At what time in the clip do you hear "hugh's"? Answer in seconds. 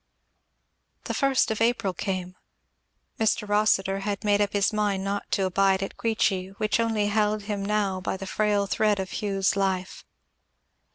9.21-9.55